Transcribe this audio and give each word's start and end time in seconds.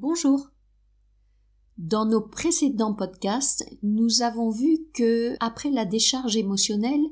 Bonjour. 0.00 0.50
Dans 1.76 2.06
nos 2.06 2.20
précédents 2.20 2.94
podcasts, 2.94 3.68
nous 3.82 4.22
avons 4.22 4.48
vu 4.48 4.78
que, 4.94 5.34
après 5.40 5.72
la 5.72 5.84
décharge 5.84 6.36
émotionnelle, 6.36 7.02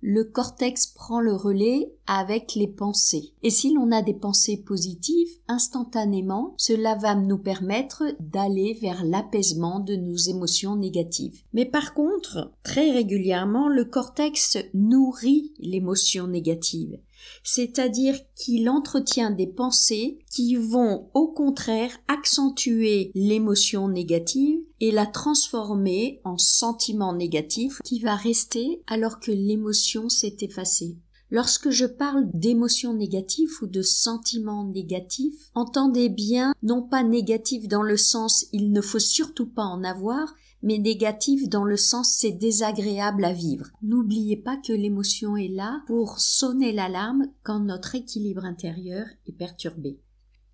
le 0.00 0.22
cortex 0.22 0.86
prend 0.86 1.18
le 1.18 1.34
relais 1.34 1.92
avec 2.06 2.54
les 2.54 2.68
pensées. 2.68 3.32
Et 3.42 3.50
si 3.50 3.74
l'on 3.74 3.90
a 3.90 4.00
des 4.00 4.14
pensées 4.14 4.62
positives, 4.64 5.40
instantanément, 5.48 6.54
cela 6.56 6.94
va 6.94 7.16
nous 7.16 7.38
permettre 7.38 8.04
d'aller 8.20 8.74
vers 8.74 9.04
l'apaisement 9.04 9.80
de 9.80 9.96
nos 9.96 10.14
émotions 10.14 10.76
négatives. 10.76 11.42
Mais 11.52 11.64
par 11.64 11.94
contre, 11.94 12.52
très 12.62 12.92
régulièrement, 12.92 13.68
le 13.68 13.84
cortex 13.84 14.56
nourrit 14.72 15.52
l'émotion 15.58 16.28
négative 16.28 16.96
c'est-à-dire 17.42 18.18
qu'il 18.34 18.68
entretient 18.68 19.30
des 19.30 19.46
pensées 19.46 20.18
qui 20.30 20.56
vont 20.56 21.10
au 21.14 21.28
contraire 21.28 21.96
accentuer 22.08 23.10
l'émotion 23.14 23.88
négative 23.88 24.58
et 24.80 24.90
la 24.90 25.06
transformer 25.06 26.20
en 26.24 26.38
sentiment 26.38 27.14
négatif 27.14 27.80
qui 27.84 28.00
va 28.00 28.14
rester 28.14 28.82
alors 28.86 29.20
que 29.20 29.30
l'émotion 29.30 30.08
s'est 30.08 30.36
effacée. 30.40 30.96
Lorsque 31.30 31.70
je 31.70 31.86
parle 31.86 32.28
d'émotions 32.34 32.94
négatives 32.94 33.50
ou 33.60 33.66
de 33.66 33.82
sentiments 33.82 34.64
négatifs, 34.64 35.50
entendez 35.54 36.08
bien 36.08 36.54
non 36.62 36.82
pas 36.82 37.02
négatif 37.02 37.66
dans 37.66 37.82
le 37.82 37.96
sens 37.96 38.46
il 38.52 38.70
ne 38.70 38.80
faut 38.80 39.00
surtout 39.00 39.46
pas 39.46 39.64
en 39.64 39.82
avoir, 39.82 40.34
mais 40.66 40.78
négatif 40.78 41.48
dans 41.48 41.62
le 41.62 41.76
sens 41.76 42.10
c'est 42.10 42.32
désagréable 42.32 43.24
à 43.24 43.32
vivre. 43.32 43.68
N'oubliez 43.82 44.36
pas 44.36 44.56
que 44.56 44.72
l'émotion 44.72 45.36
est 45.36 45.48
là 45.48 45.80
pour 45.86 46.18
sonner 46.18 46.72
l'alarme 46.72 47.28
quand 47.44 47.60
notre 47.60 47.94
équilibre 47.94 48.44
intérieur 48.44 49.06
est 49.28 49.32
perturbé. 49.32 50.00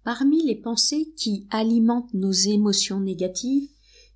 Parmi 0.05 0.45
les 0.45 0.57
pensées 0.57 1.15
qui 1.17 1.47
alimentent 1.51 2.13
nos 2.13 2.31
émotions 2.31 3.01
négatives, 3.01 3.71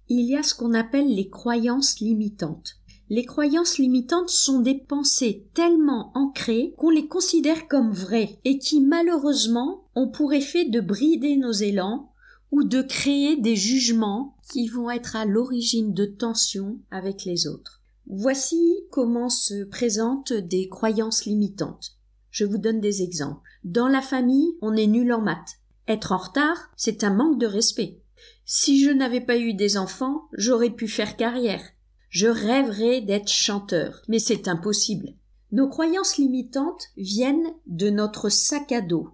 il 0.08 0.26
y 0.26 0.36
a 0.36 0.42
ce 0.42 0.54
qu'on 0.54 0.74
appelle 0.74 1.14
les 1.14 1.30
croyances 1.30 1.98
limitantes. 2.00 2.74
Les 3.08 3.24
croyances 3.24 3.78
limitantes 3.78 4.28
sont 4.28 4.60
des 4.60 4.74
pensées 4.74 5.48
tellement 5.54 6.12
ancrées 6.14 6.74
qu'on 6.76 6.90
les 6.90 7.06
considère 7.06 7.68
comme 7.68 7.92
vraies 7.92 8.38
et 8.44 8.58
qui 8.58 8.82
malheureusement 8.82 9.84
ont 9.94 10.08
pour 10.08 10.34
effet 10.34 10.66
de 10.66 10.80
brider 10.80 11.36
nos 11.38 11.52
élans 11.52 12.10
ou 12.50 12.64
de 12.64 12.82
créer 12.82 13.36
des 13.36 13.56
jugements 13.56 14.36
qui 14.50 14.68
vont 14.68 14.90
être 14.90 15.16
à 15.16 15.24
l'origine 15.24 15.92
de 15.92 16.04
tensions 16.04 16.78
avec 16.90 17.24
les 17.24 17.46
autres. 17.46 17.82
Voici 18.06 18.84
comment 18.90 19.28
se 19.28 19.64
présentent 19.64 20.32
des 20.32 20.68
croyances 20.68 21.24
limitantes. 21.24 21.96
Je 22.30 22.44
vous 22.44 22.58
donne 22.58 22.80
des 22.80 23.02
exemples. 23.02 23.48
Dans 23.64 23.88
la 23.88 24.02
famille, 24.02 24.56
on 24.60 24.76
est 24.76 24.86
nul 24.86 25.12
en 25.12 25.20
maths. 25.20 25.58
Être 25.88 26.12
en 26.12 26.18
retard, 26.18 26.70
c'est 26.76 27.02
un 27.02 27.12
manque 27.12 27.38
de 27.38 27.46
respect. 27.46 28.00
Si 28.44 28.84
je 28.84 28.90
n'avais 28.90 29.20
pas 29.20 29.38
eu 29.38 29.54
des 29.54 29.76
enfants, 29.76 30.28
j'aurais 30.32 30.70
pu 30.70 30.86
faire 30.86 31.16
carrière. 31.16 31.62
Je 32.10 32.28
rêverais 32.28 33.00
d'être 33.00 33.28
chanteur, 33.28 34.02
mais 34.08 34.20
c'est 34.20 34.46
impossible. 34.46 35.14
Nos 35.52 35.68
croyances 35.68 36.16
limitantes 36.16 36.88
viennent 36.96 37.52
de 37.66 37.90
notre 37.90 38.28
sac 38.28 38.70
à 38.72 38.80
dos, 38.80 39.10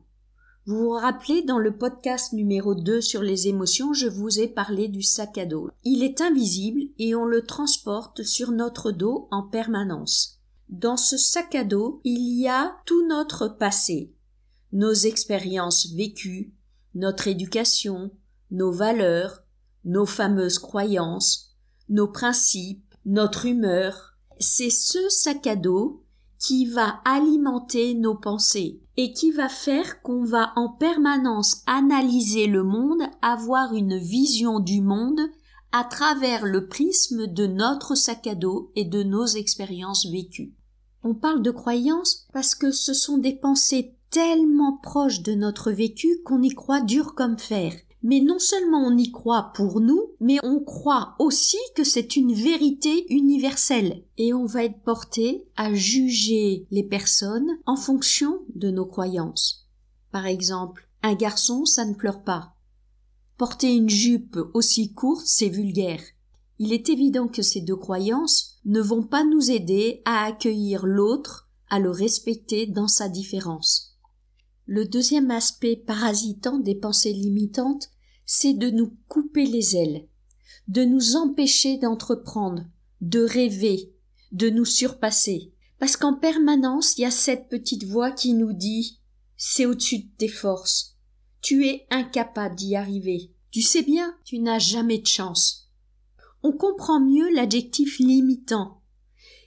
vous 0.65 0.79
vous 0.79 0.91
rappelez, 0.91 1.43
dans 1.43 1.59
le 1.59 1.77
podcast 1.77 2.33
numéro 2.33 2.77
2 2.77 3.01
sur 3.01 3.21
les 3.21 3.49
émotions, 3.49 3.93
je 3.93 4.07
vous 4.07 4.39
ai 4.39 4.47
parlé 4.47 4.87
du 4.87 5.03
sac 5.03 5.37
à 5.37 5.45
dos. 5.45 5.71
Il 5.83 6.05
est 6.05 6.21
invisible 6.21 6.83
et 7.01 7.17
on 7.17 7.25
le 7.25 7.43
transporte 7.43 8.23
sur 8.23 8.53
notre 8.53 8.93
dos 8.93 9.27
en 9.33 9.43
permanence. 9.43 10.41
Dans 10.69 10.97
ce 10.97 11.17
sac 11.17 11.57
à 11.57 11.65
dos, 11.65 12.01
il 12.05 12.39
y 12.41 12.47
a 12.47 12.77
tout 12.87 13.05
notre 13.09 13.49
passé, 13.49 14.15
nos 14.73 14.93
expériences 14.93 15.93
vécues, 15.95 16.55
notre 16.95 17.27
éducation, 17.27 18.13
nos 18.53 18.71
valeurs, 18.71 19.43
nos 19.85 20.07
fameuses 20.07 20.61
croyances, 20.61 21.57
nos 21.89 22.07
principes, 22.07 22.95
notre 23.05 23.47
humeur. 23.47 24.17
C'est 24.39 24.71
ce 24.71 25.09
sac 25.09 25.45
à 25.49 25.57
dos 25.57 26.02
qui 26.43 26.67
va 26.67 27.01
alimenter 27.05 27.95
nos 27.95 28.17
pensées 28.17 28.81
et 28.97 29.13
qui 29.13 29.31
va 29.31 29.49
faire 29.49 30.03
qu'on 30.03 30.25
va 30.25 30.53
en 30.57 30.69
permanence 30.69 31.63
analyser 31.67 32.49
le 32.49 32.65
monde, 32.65 33.03
avoir 33.23 33.75
une 33.75 33.97
vision 33.97 34.59
du 34.59 34.83
monde 34.83 35.21
à 35.71 35.85
travers 35.85 36.45
le 36.45 36.67
prisme 36.67 37.29
de 37.29 37.47
notre 37.47 37.95
sac 37.95 38.27
à 38.27 38.35
dos 38.35 38.73
et 38.75 38.85
de 38.85 39.05
nos 39.05 39.25
expériences 39.25 40.07
vécues. 40.07 40.53
On 41.05 41.15
parle 41.15 41.43
de 41.43 41.53
croyances 41.53 42.27
parce 42.33 42.57
que 42.57 42.73
ce 42.73 42.93
sont 42.93 43.19
des 43.19 43.35
pensées 43.35 43.97
tellement 44.11 44.79
proches 44.83 45.23
de 45.23 45.33
notre 45.35 45.71
vécu 45.71 46.21
qu'on 46.25 46.43
y 46.43 46.51
croit 46.51 46.83
dur 46.83 47.15
comme 47.15 47.39
fer 47.39 47.73
mais 48.03 48.21
non 48.21 48.39
seulement 48.39 48.85
on 48.87 48.97
y 48.97 49.11
croit 49.11 49.53
pour 49.55 49.81
nous, 49.81 50.11
mais 50.21 50.39
on 50.43 50.61
croit 50.61 51.15
aussi 51.19 51.59
que 51.75 51.85
c'est 51.85 52.17
une 52.17 52.35
vérité 52.35 53.07
universelle. 53.13 54.05
Et 54.19 54.35
on 54.35 54.45
va 54.45 54.65
être 54.65 54.83
porté 54.83 55.47
à 55.57 55.73
juger 55.73 56.67
les 56.71 56.83
personnes 56.83 57.59
en 57.67 57.77
fonction 57.77 58.41
de 58.55 58.71
nos 58.71 58.87
croyances. 58.87 59.69
Par 60.11 60.27
exemple, 60.27 60.89
un 61.03 61.15
garçon, 61.15 61.65
ça 61.65 61.85
ne 61.85 61.95
pleure 61.95 62.23
pas. 62.23 62.55
Porter 63.39 63.75
une 63.75 63.89
jupe 63.89 64.39
aussi 64.55 64.93
courte, 64.93 65.27
c'est 65.27 65.49
vulgaire. 65.49 66.03
Il 66.59 66.73
est 66.73 66.89
évident 66.91 67.29
que 67.29 67.43
ces 67.43 67.61
deux 67.61 67.77
croyances 67.77 68.59
ne 68.65 68.81
vont 68.81 69.03
pas 69.03 69.25
nous 69.25 69.51
aider 69.51 70.03
à 70.05 70.25
accueillir 70.25 70.87
l'autre, 70.87 71.49
à 71.69 71.81
le 71.81 71.91
respecter 71.91 72.67
dans 72.67 72.89
sa 72.89 73.09
différence. 73.09 73.92
Le 74.67 74.87
deuxième 74.87 75.31
aspect 75.33 75.75
parasitant 75.75 76.59
des 76.59 76.77
pensées 76.77 77.13
limitantes, 77.13 77.91
c'est 78.25 78.55
de 78.55 78.71
nous 78.71 78.97
couper 79.09 79.45
les 79.45 79.77
ailes, 79.77 80.07
de 80.69 80.85
nous 80.85 81.17
empêcher 81.17 81.79
d'entreprendre, 81.79 82.65
de 83.01 83.25
rêver, 83.25 83.93
de 84.31 84.51
nous 84.51 84.65
surpasser. 84.65 85.53
Parce 85.81 85.97
qu'en 85.97 86.15
permanence, 86.15 86.97
il 86.97 87.01
y 87.01 87.05
a 87.05 87.11
cette 87.11 87.49
petite 87.49 87.85
voix 87.85 88.13
qui 88.13 88.35
nous 88.35 88.53
dit 88.53 89.01
c'est 89.37 89.67
au-dessus 89.67 89.99
de 89.99 90.11
tes 90.17 90.29
forces. 90.29 90.97
Tu 91.41 91.67
es 91.67 91.87
incapable 91.91 92.55
d'y 92.55 92.77
arriver. 92.77 93.33
Tu 93.51 93.63
sais 93.63 93.83
bien, 93.83 94.17
tu 94.25 94.39
n'as 94.39 94.61
jamais 94.61 94.99
de 94.99 95.09
chance. 95.09 95.69
On 96.45 96.53
comprend 96.53 97.01
mieux 97.01 97.29
l'adjectif 97.35 97.99
limitant. 97.99 98.81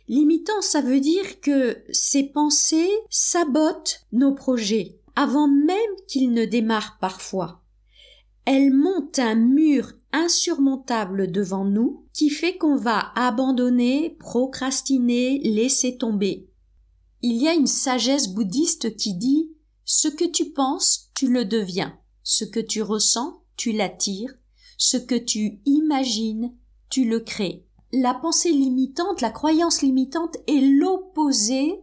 Limitant, 0.09 0.61
ça 0.61 0.81
veut 0.81 0.99
dire 0.99 1.39
que 1.39 1.81
ces 1.89 2.23
pensées 2.23 2.91
sabotent 3.09 4.05
nos 4.11 4.35
projets 4.35 4.99
avant 5.15 5.47
même 5.47 5.77
qu'ils 6.07 6.31
ne 6.31 6.45
démarrent 6.45 6.97
parfois 6.99 7.65
elle 8.45 8.71
monte 8.71 9.17
un 9.17 9.35
mur 9.35 9.91
insurmontable 10.13 11.31
devant 11.31 11.65
nous 11.65 12.05
qui 12.13 12.29
fait 12.29 12.57
qu'on 12.57 12.77
va 12.77 13.11
abandonner, 13.15 14.11
procrastiner, 14.19 15.39
laisser 15.39 15.97
tomber. 15.97 16.47
Il 17.23 17.41
y 17.41 17.47
a 17.47 17.53
une 17.53 17.67
sagesse 17.67 18.27
bouddhiste 18.27 18.95
qui 18.95 19.15
dit 19.15 19.51
ce 19.83 20.07
que 20.07 20.25
tu 20.25 20.51
penses, 20.51 21.09
tu 21.15 21.27
le 21.27 21.43
deviens. 21.43 21.97
Ce 22.23 22.45
que 22.45 22.59
tu 22.59 22.81
ressens, 22.81 23.41
tu 23.57 23.71
l'attires. 23.71 24.33
Ce 24.77 24.97
que 24.97 25.15
tu 25.15 25.59
imagines, 25.65 26.53
tu 26.89 27.05
le 27.05 27.19
crées. 27.19 27.65
La 27.91 28.13
pensée 28.13 28.51
limitante, 28.51 29.21
la 29.21 29.31
croyance 29.31 29.81
limitante 29.81 30.37
est 30.47 30.61
l'opposé 30.61 31.81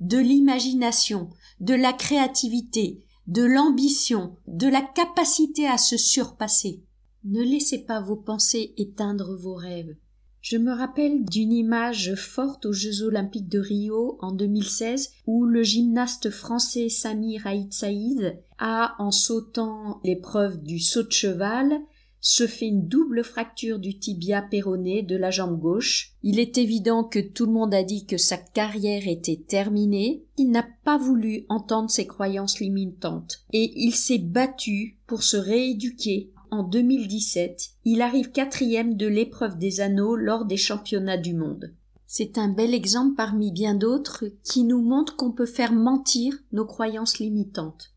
de 0.00 0.18
l'imagination, 0.18 1.30
de 1.60 1.74
la 1.74 1.92
créativité, 1.92 3.04
de 3.26 3.42
l'ambition, 3.42 4.36
de 4.46 4.68
la 4.68 4.82
capacité 4.82 5.66
à 5.66 5.78
se 5.78 5.96
surpasser. 5.96 6.82
Ne 7.24 7.42
laissez 7.42 7.78
pas 7.78 8.00
vos 8.00 8.16
pensées 8.16 8.74
éteindre 8.76 9.36
vos 9.36 9.54
rêves. 9.54 9.96
Je 10.44 10.58
me 10.58 10.72
rappelle 10.72 11.24
d'une 11.24 11.54
image 11.54 12.14
forte 12.16 12.66
aux 12.66 12.72
Jeux 12.74 13.02
olympiques 13.02 13.48
de 13.48 13.58
Rio 13.58 14.18
en 14.20 14.30
2016 14.30 15.12
où 15.26 15.46
le 15.46 15.62
gymnaste 15.62 16.28
français 16.28 16.90
Samir 16.90 17.46
Haït 17.46 17.72
Saïd 17.72 18.38
a, 18.58 18.94
en 18.98 19.10
sautant 19.10 20.00
l'épreuve 20.04 20.62
du 20.62 20.80
saut 20.80 21.02
de 21.02 21.12
cheval, 21.12 21.80
se 22.24 22.46
fait 22.46 22.68
une 22.68 22.88
double 22.88 23.22
fracture 23.22 23.78
du 23.78 23.98
tibia 23.98 24.40
péroné 24.40 25.02
de 25.02 25.14
la 25.14 25.30
jambe 25.30 25.60
gauche. 25.60 26.14
Il 26.22 26.38
est 26.40 26.56
évident 26.56 27.04
que 27.04 27.18
tout 27.18 27.44
le 27.44 27.52
monde 27.52 27.74
a 27.74 27.82
dit 27.82 28.06
que 28.06 28.16
sa 28.16 28.38
carrière 28.38 29.06
était 29.06 29.44
terminée. 29.46 30.24
Il 30.38 30.50
n'a 30.50 30.66
pas 30.84 30.96
voulu 30.96 31.44
entendre 31.50 31.90
ses 31.90 32.06
croyances 32.06 32.60
limitantes 32.60 33.44
et 33.52 33.74
il 33.76 33.94
s'est 33.94 34.18
battu 34.18 34.96
pour 35.06 35.22
se 35.22 35.36
rééduquer. 35.36 36.32
En 36.50 36.62
2017, 36.62 37.72
il 37.84 38.00
arrive 38.00 38.30
quatrième 38.30 38.96
de 38.96 39.06
l'épreuve 39.06 39.58
des 39.58 39.82
anneaux 39.82 40.16
lors 40.16 40.46
des 40.46 40.56
championnats 40.56 41.18
du 41.18 41.34
monde. 41.34 41.74
C'est 42.06 42.38
un 42.38 42.48
bel 42.48 42.72
exemple 42.72 43.16
parmi 43.16 43.52
bien 43.52 43.74
d'autres 43.74 44.24
qui 44.44 44.64
nous 44.64 44.80
montre 44.80 45.16
qu'on 45.16 45.32
peut 45.32 45.46
faire 45.46 45.74
mentir 45.74 46.32
nos 46.52 46.64
croyances 46.64 47.18
limitantes. 47.18 47.93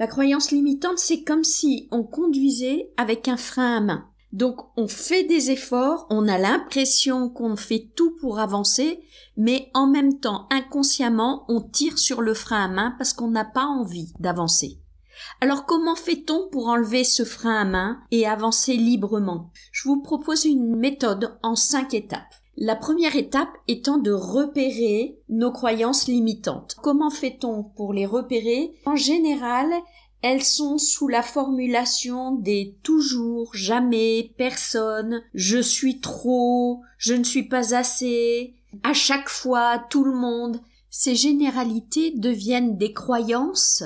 La 0.00 0.06
croyance 0.06 0.50
limitante, 0.50 0.98
c'est 0.98 1.24
comme 1.24 1.44
si 1.44 1.86
on 1.90 2.04
conduisait 2.04 2.90
avec 2.96 3.28
un 3.28 3.36
frein 3.36 3.76
à 3.76 3.80
main. 3.80 4.08
Donc 4.32 4.62
on 4.78 4.88
fait 4.88 5.24
des 5.24 5.50
efforts, 5.50 6.06
on 6.08 6.26
a 6.26 6.38
l'impression 6.38 7.28
qu'on 7.28 7.54
fait 7.54 7.90
tout 7.94 8.16
pour 8.18 8.38
avancer, 8.38 9.02
mais 9.36 9.68
en 9.74 9.86
même 9.86 10.18
temps, 10.18 10.48
inconsciemment, 10.50 11.44
on 11.50 11.60
tire 11.60 11.98
sur 11.98 12.22
le 12.22 12.32
frein 12.32 12.64
à 12.64 12.68
main 12.68 12.94
parce 12.96 13.12
qu'on 13.12 13.28
n'a 13.28 13.44
pas 13.44 13.66
envie 13.66 14.14
d'avancer. 14.20 14.80
Alors 15.42 15.66
comment 15.66 15.96
fait-on 15.96 16.48
pour 16.48 16.68
enlever 16.68 17.04
ce 17.04 17.26
frein 17.26 17.60
à 17.60 17.64
main 17.66 18.00
et 18.10 18.26
avancer 18.26 18.76
librement? 18.76 19.50
Je 19.70 19.86
vous 19.86 20.00
propose 20.00 20.46
une 20.46 20.76
méthode 20.76 21.36
en 21.42 21.56
cinq 21.56 21.92
étapes. 21.92 22.34
La 22.62 22.76
première 22.76 23.16
étape 23.16 23.48
étant 23.68 23.96
de 23.96 24.10
repérer 24.10 25.16
nos 25.30 25.50
croyances 25.50 26.08
limitantes. 26.08 26.76
Comment 26.82 27.08
fait-on 27.08 27.62
pour 27.62 27.94
les 27.94 28.04
repérer? 28.04 28.74
En 28.84 28.96
général, 28.96 29.66
elles 30.20 30.42
sont 30.42 30.76
sous 30.76 31.08
la 31.08 31.22
formulation 31.22 32.32
des 32.32 32.76
toujours, 32.82 33.48
jamais, 33.54 34.34
personne, 34.36 35.22
je 35.32 35.56
suis 35.56 36.00
trop, 36.00 36.82
je 36.98 37.14
ne 37.14 37.24
suis 37.24 37.44
pas 37.44 37.74
assez, 37.74 38.52
à 38.82 38.92
chaque 38.92 39.30
fois, 39.30 39.82
tout 39.88 40.04
le 40.04 40.14
monde. 40.14 40.60
Ces 40.90 41.14
généralités 41.14 42.12
deviennent 42.14 42.76
des 42.76 42.92
croyances 42.92 43.84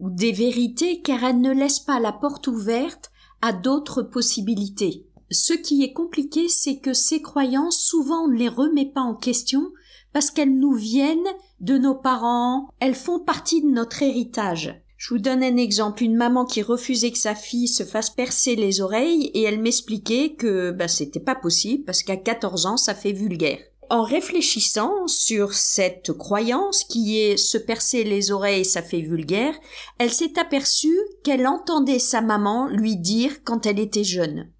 ou 0.00 0.08
des 0.08 0.32
vérités 0.32 1.02
car 1.02 1.22
elles 1.22 1.42
ne 1.42 1.52
laissent 1.52 1.80
pas 1.80 2.00
la 2.00 2.12
porte 2.12 2.46
ouverte 2.46 3.10
à 3.42 3.52
d'autres 3.52 4.00
possibilités. 4.02 5.04
Ce 5.30 5.52
qui 5.52 5.82
est 5.82 5.92
compliqué, 5.92 6.48
c'est 6.48 6.78
que 6.78 6.92
ces 6.92 7.20
croyances, 7.20 7.78
souvent 7.78 8.24
on 8.24 8.28
ne 8.28 8.36
les 8.36 8.48
remet 8.48 8.86
pas 8.86 9.00
en 9.00 9.14
question 9.14 9.72
parce 10.12 10.30
qu'elles 10.30 10.56
nous 10.56 10.72
viennent 10.72 11.18
de 11.60 11.78
nos 11.78 11.94
parents, 11.94 12.68
elles 12.80 12.94
font 12.94 13.18
partie 13.18 13.62
de 13.62 13.68
notre 13.68 14.02
héritage. 14.02 14.80
Je 14.96 15.12
vous 15.12 15.20
donne 15.20 15.42
un 15.42 15.56
exemple, 15.56 16.02
une 16.02 16.16
maman 16.16 16.46
qui 16.46 16.62
refusait 16.62 17.10
que 17.10 17.18
sa 17.18 17.34
fille 17.34 17.68
se 17.68 17.82
fasse 17.82 18.08
percer 18.08 18.56
les 18.56 18.80
oreilles 18.80 19.30
et 19.34 19.42
elle 19.42 19.60
m'expliquait 19.60 20.34
que 20.34 20.70
ben, 20.70 20.88
c'était 20.88 21.20
pas 21.20 21.34
possible 21.34 21.84
parce 21.84 22.02
qu'à 22.02 22.16
14 22.16 22.64
ans 22.64 22.76
ça 22.78 22.94
fait 22.94 23.12
vulgaire. 23.12 23.58
En 23.90 24.02
réfléchissant 24.02 25.06
sur 25.06 25.52
cette 25.52 26.12
croyance 26.12 26.82
qui 26.84 27.18
est 27.18 27.36
se 27.36 27.58
percer 27.58 28.04
les 28.04 28.30
oreilles 28.30 28.64
ça 28.64 28.80
fait 28.80 29.02
vulgaire, 29.02 29.54
elle 29.98 30.12
s'est 30.12 30.38
aperçue 30.38 30.98
qu'elle 31.24 31.46
entendait 31.46 31.98
sa 31.98 32.22
maman 32.22 32.68
lui 32.68 32.96
dire 32.96 33.44
quand 33.44 33.66
elle 33.66 33.78
était 33.78 34.02
jeune. 34.02 34.50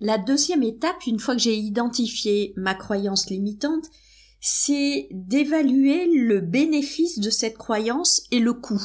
La 0.00 0.18
deuxième 0.18 0.62
étape, 0.62 1.06
une 1.06 1.18
fois 1.18 1.34
que 1.34 1.40
j'ai 1.40 1.56
identifié 1.56 2.52
ma 2.56 2.74
croyance 2.74 3.30
limitante, 3.30 3.86
c'est 4.40 5.08
d'évaluer 5.10 6.06
le 6.06 6.40
bénéfice 6.40 7.18
de 7.18 7.30
cette 7.30 7.56
croyance 7.56 8.22
et 8.30 8.38
le 8.38 8.52
coût. 8.52 8.82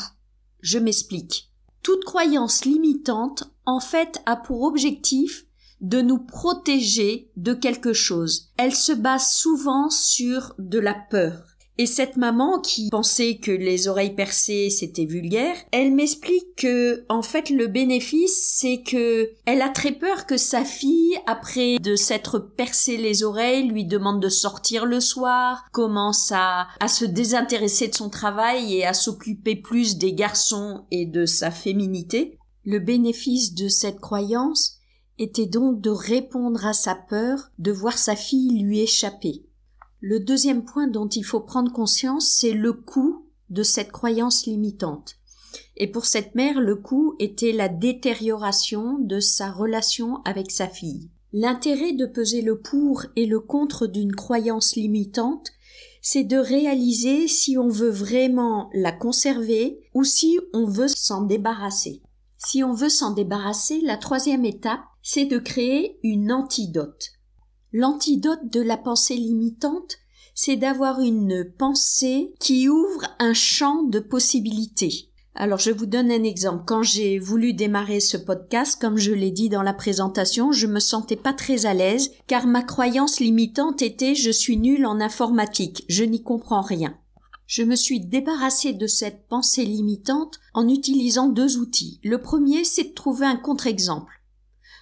Je 0.61 0.79
m'explique. 0.79 1.51
Toute 1.83 2.05
croyance 2.05 2.65
limitante, 2.65 3.43
en 3.65 3.79
fait, 3.79 4.21
a 4.25 4.35
pour 4.35 4.61
objectif 4.61 5.45
de 5.81 6.01
nous 6.01 6.19
protéger 6.19 7.31
de 7.35 7.53
quelque 7.53 7.91
chose. 7.91 8.51
Elle 8.57 8.75
se 8.75 8.91
base 8.91 9.31
souvent 9.31 9.89
sur 9.89 10.53
de 10.59 10.79
la 10.79 10.93
peur. 10.93 11.50
Et 11.77 11.85
cette 11.85 12.17
maman 12.17 12.59
qui 12.59 12.89
pensait 12.89 13.37
que 13.37 13.51
les 13.51 13.87
oreilles 13.87 14.15
percées 14.15 14.69
c'était 14.69 15.05
vulgaire, 15.05 15.55
elle 15.71 15.93
m'explique 15.93 16.55
que 16.57 17.05
en 17.09 17.21
fait 17.21 17.49
le 17.49 17.67
bénéfice 17.67 18.55
c'est 18.59 18.83
que 18.83 19.31
elle 19.45 19.61
a 19.61 19.69
très 19.69 19.93
peur 19.93 20.25
que 20.25 20.37
sa 20.37 20.63
fille 20.65 21.17
après 21.25 21.79
de 21.79 21.95
s'être 21.95 22.39
percé 22.39 22.97
les 22.97 23.23
oreilles 23.23 23.67
lui 23.67 23.85
demande 23.85 24.21
de 24.21 24.29
sortir 24.29 24.85
le 24.85 24.99
soir, 24.99 25.65
commence 25.71 26.31
à, 26.33 26.67
à 26.79 26.87
se 26.87 27.05
désintéresser 27.05 27.87
de 27.87 27.95
son 27.95 28.09
travail 28.09 28.75
et 28.75 28.85
à 28.85 28.93
s'occuper 28.93 29.55
plus 29.55 29.97
des 29.97 30.13
garçons 30.13 30.85
et 30.91 31.05
de 31.05 31.25
sa 31.25 31.51
féminité. 31.51 32.37
Le 32.63 32.79
bénéfice 32.79 33.55
de 33.55 33.69
cette 33.69 33.99
croyance 33.99 34.77
était 35.17 35.45
donc 35.45 35.81
de 35.81 35.89
répondre 35.89 36.65
à 36.65 36.73
sa 36.73 36.95
peur 36.95 37.51
de 37.59 37.71
voir 37.71 37.97
sa 37.97 38.15
fille 38.15 38.61
lui 38.61 38.81
échapper. 38.81 39.45
Le 40.03 40.19
deuxième 40.19 40.65
point 40.65 40.87
dont 40.87 41.07
il 41.07 41.23
faut 41.23 41.41
prendre 41.41 41.71
conscience, 41.71 42.27
c'est 42.27 42.53
le 42.53 42.73
coût 42.73 43.27
de 43.51 43.61
cette 43.61 43.91
croyance 43.91 44.47
limitante. 44.47 45.17
Et 45.77 45.85
pour 45.85 46.05
cette 46.05 46.33
mère, 46.33 46.59
le 46.59 46.75
coût 46.75 47.15
était 47.19 47.51
la 47.51 47.69
détérioration 47.69 48.97
de 48.97 49.19
sa 49.19 49.51
relation 49.51 50.23
avec 50.25 50.49
sa 50.49 50.67
fille. 50.67 51.11
L'intérêt 51.33 51.93
de 51.93 52.07
peser 52.07 52.41
le 52.41 52.59
pour 52.59 53.05
et 53.15 53.27
le 53.27 53.39
contre 53.39 53.85
d'une 53.85 54.15
croyance 54.15 54.75
limitante, 54.75 55.51
c'est 56.01 56.23
de 56.23 56.37
réaliser 56.37 57.27
si 57.27 57.59
on 57.59 57.69
veut 57.69 57.91
vraiment 57.91 58.71
la 58.73 58.91
conserver 58.91 59.81
ou 59.93 60.03
si 60.03 60.39
on 60.51 60.65
veut 60.65 60.87
s'en 60.87 61.21
débarrasser. 61.21 62.01
Si 62.37 62.63
on 62.63 62.73
veut 62.73 62.89
s'en 62.89 63.11
débarrasser, 63.11 63.81
la 63.81 63.97
troisième 63.97 64.45
étape, 64.45 64.81
c'est 65.03 65.25
de 65.25 65.37
créer 65.37 65.99
une 66.01 66.31
antidote. 66.31 67.11
L'antidote 67.73 68.51
de 68.51 68.59
la 68.59 68.75
pensée 68.75 69.15
limitante, 69.15 69.95
c'est 70.35 70.57
d'avoir 70.57 70.99
une 70.99 71.45
pensée 71.57 72.33
qui 72.37 72.67
ouvre 72.67 73.07
un 73.17 73.33
champ 73.33 73.83
de 73.83 73.99
possibilités. 73.99 75.09
Alors 75.35 75.59
je 75.59 75.71
vous 75.71 75.85
donne 75.85 76.11
un 76.11 76.23
exemple. 76.23 76.63
Quand 76.67 76.83
j'ai 76.83 77.17
voulu 77.17 77.53
démarrer 77.53 78.01
ce 78.01 78.17
podcast, 78.17 78.79
comme 78.81 78.97
je 78.97 79.13
l'ai 79.13 79.31
dit 79.31 79.47
dans 79.47 79.63
la 79.63 79.73
présentation, 79.73 80.51
je 80.51 80.67
me 80.67 80.81
sentais 80.81 81.15
pas 81.15 81.31
très 81.31 81.65
à 81.65 81.73
l'aise 81.73 82.11
car 82.27 82.45
ma 82.45 82.61
croyance 82.61 83.21
limitante 83.21 83.81
était 83.81 84.15
je 84.15 84.31
suis 84.31 84.57
nul 84.57 84.85
en 84.85 84.99
informatique, 84.99 85.85
je 85.87 86.03
n'y 86.03 86.21
comprends 86.21 86.61
rien. 86.61 86.97
Je 87.47 87.63
me 87.63 87.75
suis 87.75 88.01
débarrassée 88.01 88.73
de 88.73 88.87
cette 88.87 89.27
pensée 89.29 89.63
limitante 89.63 90.41
en 90.53 90.67
utilisant 90.67 91.29
deux 91.29 91.57
outils. 91.57 92.01
Le 92.03 92.17
premier, 92.17 92.65
c'est 92.65 92.89
de 92.89 92.93
trouver 92.93 93.25
un 93.25 93.37
contre-exemple. 93.37 94.20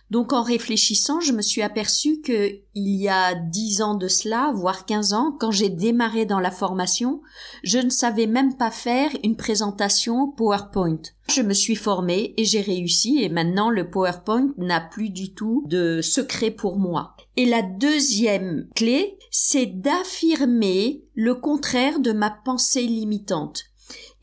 Donc 0.10 0.34
en 0.34 0.42
réfléchissant, 0.42 1.20
je 1.20 1.34
me 1.34 1.42
suis 1.42 1.62
aperçue 1.62 2.22
que 2.22 2.60
il 2.74 2.96
y 2.96 3.08
a 3.10 3.36
dix 3.36 3.82
ans 3.82 3.94
de 3.94 4.08
cela, 4.08 4.52
voire 4.56 4.86
quinze 4.86 5.14
ans, 5.14 5.36
quand 5.40 5.52
j'ai 5.52 5.70
démarré 5.70 6.26
dans 6.26 6.40
la 6.40 6.50
formation, 6.50 7.22
je 7.64 7.78
ne 7.78 7.90
savais 7.90 8.26
même 8.26 8.56
pas 8.56 8.72
faire 8.72 9.12
une 9.24 9.36
présentation 9.36 10.32
PowerPoint. 10.32 11.02
Je 11.30 11.44
me 11.44 11.54
suis 11.54 11.76
formée 11.76 12.34
et 12.38 12.46
j'ai 12.46 12.62
réussi 12.62 13.22
et 13.22 13.30
maintenant 13.30 13.70
le 13.70 13.90
PowerPoint 13.90 14.54
n'a 14.58 14.82
plus 14.82 15.10
du 15.10 15.34
tout 15.34 15.64
de 15.68 16.02
secret 16.02 16.52
pour 16.52 16.80
moi. 16.80 17.16
Et 17.38 17.46
la 17.46 17.62
deuxième 17.62 18.68
clé, 18.76 19.20
c'est 19.30 19.68
d'affirmer 19.68 21.04
le 21.14 21.36
contraire 21.36 22.00
de 22.00 22.14
ma 22.14 22.32
pensée 22.32 22.82
limitante. 22.82 23.66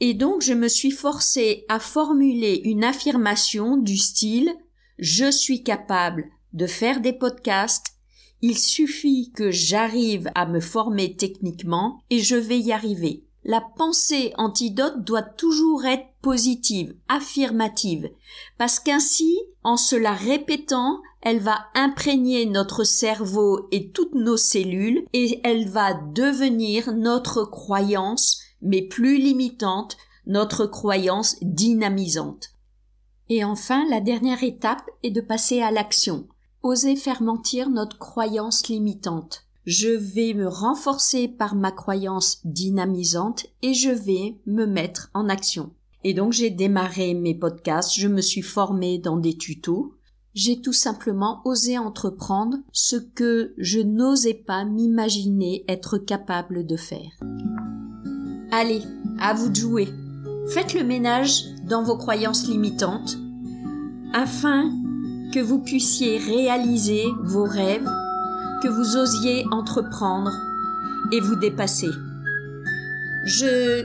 Et 0.00 0.14
donc 0.14 0.42
je 0.42 0.52
me 0.52 0.68
suis 0.68 0.90
forcée 0.90 1.64
à 1.68 1.78
formuler 1.78 2.60
une 2.64 2.84
affirmation 2.84 3.76
du 3.76 3.96
style 3.96 4.52
je 4.98 5.30
suis 5.30 5.62
capable 5.62 6.30
de 6.52 6.66
faire 6.66 7.00
des 7.00 7.12
podcasts, 7.12 7.86
il 8.42 8.58
suffit 8.58 9.32
que 9.34 9.50
j'arrive 9.50 10.30
à 10.34 10.46
me 10.46 10.60
former 10.60 11.16
techniquement 11.16 12.02
et 12.10 12.20
je 12.20 12.36
vais 12.36 12.58
y 12.58 12.72
arriver. 12.72 13.24
La 13.44 13.60
pensée 13.60 14.32
antidote 14.38 15.04
doit 15.04 15.22
toujours 15.22 15.84
être 15.84 16.06
positive, 16.20 16.96
affirmative, 17.08 18.10
parce 18.58 18.80
qu'ainsi, 18.80 19.38
en 19.62 19.76
se 19.76 19.94
la 19.94 20.12
répétant, 20.12 21.00
elle 21.22 21.38
va 21.38 21.66
imprégner 21.74 22.46
notre 22.46 22.84
cerveau 22.84 23.68
et 23.70 23.90
toutes 23.90 24.14
nos 24.14 24.36
cellules 24.36 25.04
et 25.12 25.40
elle 25.44 25.68
va 25.68 25.94
devenir 25.94 26.92
notre 26.92 27.44
croyance, 27.44 28.40
mais 28.62 28.82
plus 28.82 29.18
limitante, 29.18 29.96
notre 30.26 30.66
croyance 30.66 31.36
dynamisante. 31.40 32.55
Et 33.28 33.44
enfin, 33.44 33.84
la 33.90 34.00
dernière 34.00 34.42
étape 34.44 34.88
est 35.02 35.10
de 35.10 35.20
passer 35.20 35.60
à 35.60 35.70
l'action. 35.70 36.26
Oser 36.62 36.96
faire 36.96 37.22
mentir 37.22 37.70
notre 37.70 37.98
croyance 37.98 38.68
limitante. 38.68 39.46
Je 39.66 39.88
vais 39.88 40.32
me 40.32 40.46
renforcer 40.46 41.26
par 41.26 41.56
ma 41.56 41.72
croyance 41.72 42.40
dynamisante 42.44 43.46
et 43.62 43.74
je 43.74 43.90
vais 43.90 44.36
me 44.46 44.64
mettre 44.64 45.10
en 45.12 45.28
action. 45.28 45.72
Et 46.04 46.14
donc 46.14 46.32
j'ai 46.32 46.50
démarré 46.50 47.14
mes 47.14 47.34
podcasts, 47.34 47.98
je 47.98 48.06
me 48.06 48.20
suis 48.20 48.42
formée 48.42 48.98
dans 48.98 49.16
des 49.16 49.36
tutos. 49.36 49.94
J'ai 50.34 50.60
tout 50.60 50.72
simplement 50.72 51.40
osé 51.44 51.78
entreprendre 51.78 52.58
ce 52.70 52.94
que 52.94 53.54
je 53.58 53.80
n'osais 53.80 54.34
pas 54.34 54.64
m'imaginer 54.64 55.64
être 55.66 55.98
capable 55.98 56.64
de 56.64 56.76
faire. 56.76 57.10
Allez, 58.52 58.82
à 59.18 59.34
vous 59.34 59.48
de 59.48 59.56
jouer. 59.56 59.88
Faites 60.48 60.74
le 60.74 60.84
ménage 60.84 61.44
dans 61.64 61.82
vos 61.82 61.96
croyances 61.96 62.46
limitantes 62.46 63.18
afin 64.12 64.70
que 65.34 65.40
vous 65.40 65.58
puissiez 65.58 66.18
réaliser 66.18 67.04
vos 67.22 67.44
rêves, 67.44 67.88
que 68.62 68.68
vous 68.68 68.96
osiez 68.96 69.44
entreprendre 69.50 70.30
et 71.10 71.20
vous 71.20 71.36
dépasser. 71.36 71.90
Je 73.24 73.84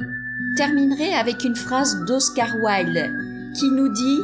terminerai 0.55 1.13
avec 1.13 1.43
une 1.43 1.55
phrase 1.55 2.05
d'Oscar 2.05 2.49
Wilde 2.63 3.11
qui 3.55 3.71
nous 3.71 3.89
dit 3.89 4.19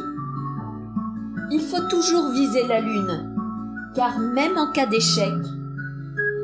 Il 1.50 1.60
faut 1.60 1.88
toujours 1.90 2.30
viser 2.30 2.66
la 2.68 2.80
lune, 2.80 3.34
car 3.94 4.18
même 4.20 4.56
en 4.56 4.70
cas 4.70 4.86
d'échec, 4.86 5.34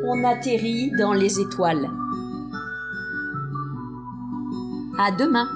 on 0.05 0.25
atterrit 0.25 0.91
dans 0.99 1.13
les 1.13 1.41
étoiles. 1.41 1.89
À 4.97 5.11
demain! 5.11 5.49